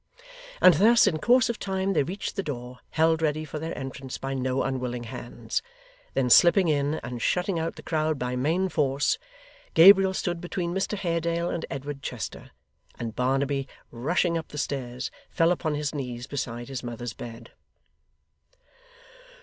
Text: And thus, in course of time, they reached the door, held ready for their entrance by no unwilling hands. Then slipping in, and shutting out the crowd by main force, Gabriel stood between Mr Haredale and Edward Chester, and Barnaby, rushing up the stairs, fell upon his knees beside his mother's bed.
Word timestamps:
And 0.61 0.73
thus, 0.73 1.05
in 1.05 1.19
course 1.19 1.47
of 1.47 1.59
time, 1.59 1.93
they 1.93 2.01
reached 2.01 2.35
the 2.35 2.41
door, 2.41 2.79
held 2.89 3.21
ready 3.21 3.45
for 3.45 3.59
their 3.59 3.77
entrance 3.77 4.17
by 4.17 4.33
no 4.33 4.63
unwilling 4.63 5.03
hands. 5.03 5.61
Then 6.15 6.27
slipping 6.31 6.69
in, 6.69 6.95
and 7.03 7.21
shutting 7.21 7.59
out 7.59 7.75
the 7.75 7.83
crowd 7.83 8.17
by 8.17 8.35
main 8.35 8.67
force, 8.67 9.19
Gabriel 9.75 10.15
stood 10.15 10.41
between 10.41 10.73
Mr 10.73 10.97
Haredale 10.97 11.51
and 11.51 11.67
Edward 11.69 12.01
Chester, 12.01 12.49
and 12.97 13.15
Barnaby, 13.15 13.67
rushing 13.91 14.39
up 14.39 14.47
the 14.47 14.57
stairs, 14.57 15.11
fell 15.29 15.51
upon 15.51 15.75
his 15.75 15.93
knees 15.93 16.25
beside 16.25 16.67
his 16.67 16.81
mother's 16.81 17.13
bed. 17.13 17.51